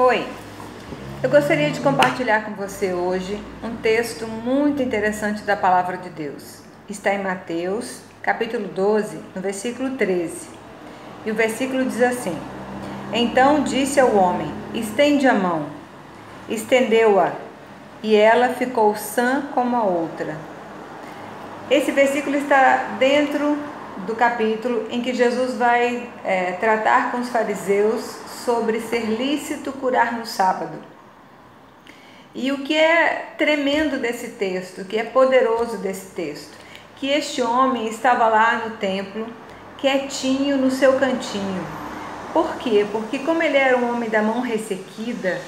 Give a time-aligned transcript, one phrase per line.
[0.00, 0.24] Oi,
[1.24, 6.60] eu gostaria de compartilhar com você hoje um texto muito interessante da Palavra de Deus.
[6.88, 10.50] Está em Mateus, capítulo 12, no versículo 13.
[11.26, 12.38] E o versículo diz assim:
[13.12, 15.66] Então disse ao homem: Estende a mão.
[16.48, 17.32] Estendeu-a,
[18.00, 20.36] e ela ficou sã como a outra.
[21.68, 23.58] Esse versículo está dentro
[24.06, 30.14] do capítulo em que Jesus vai é, tratar com os fariseus sobre ser lícito curar
[30.14, 30.78] no sábado.
[32.34, 36.56] E o que é tremendo desse texto, o que é poderoso desse texto,
[36.96, 39.26] que este homem estava lá no templo,
[39.76, 41.62] quietinho no seu cantinho.
[42.32, 42.86] Por quê?
[42.90, 45.38] Porque como ele era um homem da mão ressequida,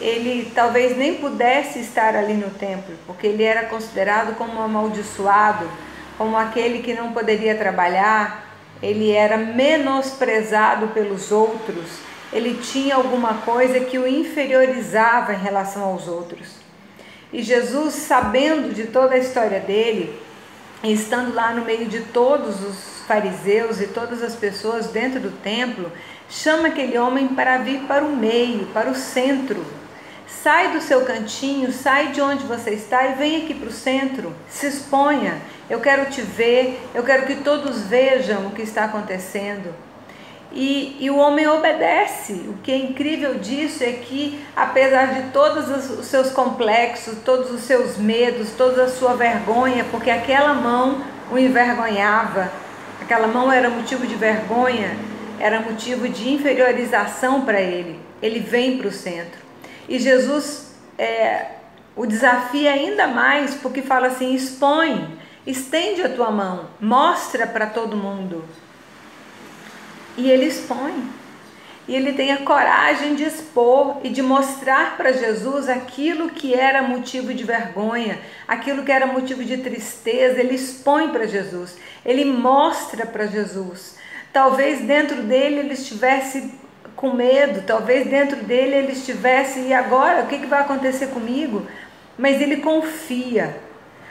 [0.00, 5.68] ele talvez nem pudesse estar ali no templo, porque ele era considerado como um amaldiçoado,
[6.16, 8.46] como aquele que não poderia trabalhar,
[8.80, 16.08] ele era menosprezado pelos outros, ele tinha alguma coisa que o inferiorizava em relação aos
[16.08, 16.48] outros.
[17.32, 20.18] E Jesus, sabendo de toda a história dele,
[20.82, 25.90] estando lá no meio de todos os fariseus e todas as pessoas dentro do templo,
[26.28, 29.64] chama aquele homem para vir para o meio, para o centro
[30.26, 34.34] Sai do seu cantinho, sai de onde você está e vem aqui para o centro.
[34.48, 35.40] Se exponha.
[35.68, 39.74] Eu quero te ver, eu quero que todos vejam o que está acontecendo.
[40.52, 42.32] E, e, o homem obedece.
[42.48, 47.62] O que é incrível disso é que, apesar de todos os seus complexos, todos os
[47.62, 52.50] seus medos, toda a sua vergonha, porque aquela mão o envergonhava,
[53.00, 54.96] aquela mão era motivo de vergonha,
[55.38, 58.00] era motivo de inferiorização para ele.
[58.22, 59.40] Ele vem para o centro.
[59.88, 61.46] E Jesus é,
[61.94, 67.96] o desafia ainda mais porque fala assim: expõe, estende a tua mão, mostra para todo
[67.96, 68.44] mundo.
[70.16, 70.94] E ele expõe.
[71.88, 76.82] E ele tem a coragem de expor e de mostrar para Jesus aquilo que era
[76.82, 80.40] motivo de vergonha, aquilo que era motivo de tristeza.
[80.40, 83.96] Ele expõe para Jesus, ele mostra para Jesus.
[84.32, 86.52] Talvez dentro dele ele estivesse
[86.96, 91.66] com medo, talvez dentro dele ele estivesse, e agora o que, que vai acontecer comigo?
[92.18, 93.65] Mas ele confia.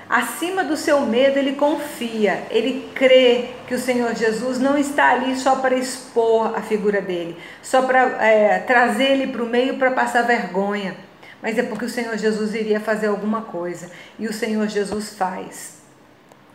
[0.09, 5.35] Acima do seu medo, ele confia, ele crê que o Senhor Jesus não está ali
[5.35, 9.91] só para expor a figura dele, só para é, trazer ele para o meio para
[9.91, 10.95] passar vergonha,
[11.41, 13.89] mas é porque o Senhor Jesus iria fazer alguma coisa
[14.19, 15.81] e o Senhor Jesus faz.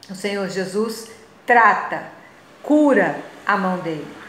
[0.08, 1.10] O Senhor Jesus
[1.44, 2.04] trata,
[2.62, 4.20] cura a mão dele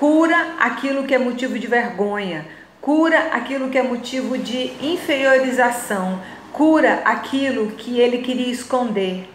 [0.00, 2.46] cura aquilo que é motivo de vergonha,
[2.80, 9.28] cura aquilo que é motivo de inferiorização, cura aquilo que ele queria esconder,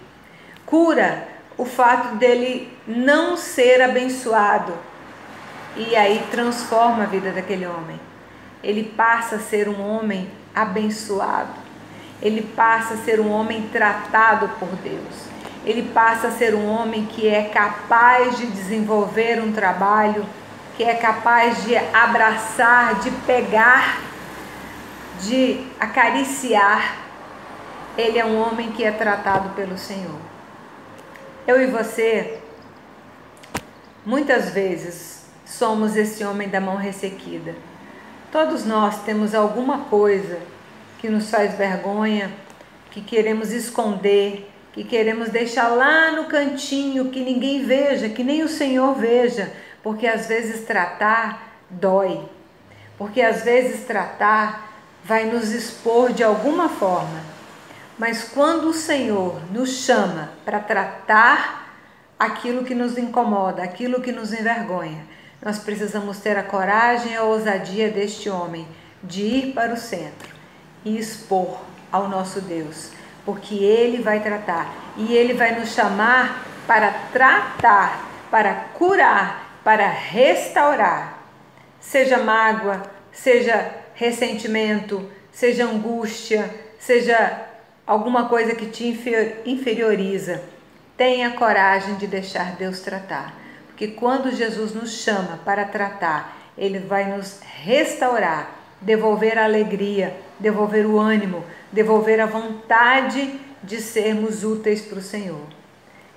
[0.66, 1.28] cura
[1.58, 4.74] o fato dele não ser abençoado
[5.76, 8.00] e aí transforma a vida daquele homem.
[8.64, 11.54] Ele passa a ser um homem abençoado,
[12.22, 15.28] ele passa a ser um homem tratado por Deus,
[15.66, 20.26] ele passa a ser um homem que é capaz de desenvolver um trabalho
[20.76, 24.02] que é capaz de abraçar, de pegar,
[25.22, 27.05] de acariciar.
[27.98, 30.20] Ele é um homem que é tratado pelo Senhor.
[31.48, 32.40] Eu e você,
[34.06, 37.56] muitas vezes, somos esse homem da mão ressequida.
[38.32, 40.40] Todos nós temos alguma coisa
[41.00, 42.32] que nos faz vergonha,
[42.92, 48.50] que queremos esconder, que queremos deixar lá no cantinho, que ninguém veja, que nem o
[48.50, 49.52] Senhor veja
[49.86, 52.20] porque às vezes tratar dói,
[52.98, 54.74] porque às vezes tratar
[55.04, 57.35] vai nos expor de alguma forma.
[57.98, 61.74] Mas quando o Senhor nos chama para tratar
[62.20, 65.06] aquilo que nos incomoda, aquilo que nos envergonha,
[65.42, 68.68] nós precisamos ter a coragem e a ousadia deste homem
[69.04, 70.34] de ir para o centro
[70.84, 71.60] e expor
[71.92, 72.92] ao nosso Deus,
[73.26, 81.24] porque ele vai tratar e ele vai nos chamar para tratar, para curar para restaurar,
[81.80, 87.48] seja mágoa, seja ressentimento, seja angústia, seja
[87.86, 88.86] alguma coisa que te
[89.46, 90.42] inferioriza.
[90.98, 93.36] Tenha coragem de deixar Deus tratar,
[93.68, 98.50] porque quando Jesus nos chama para tratar, Ele vai nos restaurar,
[98.80, 105.46] devolver a alegria, devolver o ânimo, devolver a vontade de sermos úteis para o Senhor.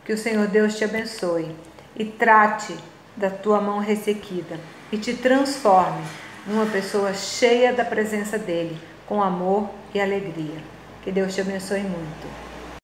[0.05, 1.55] Que o Senhor Deus te abençoe
[1.97, 2.75] e trate
[3.17, 4.59] da tua mão ressequida
[4.93, 6.03] e te transforme
[6.47, 10.77] numa pessoa cheia da presença dele, com amor e alegria.
[11.00, 12.48] Que Deus te abençoe muito.